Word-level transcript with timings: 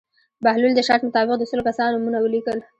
بهلول 0.43 0.71
د 0.75 0.79
شرط 0.87 1.01
مطابق 1.07 1.35
د 1.39 1.43
سلو 1.49 1.65
کسانو 1.69 1.93
نومونه 1.95 2.17
ولیکل. 2.21 2.57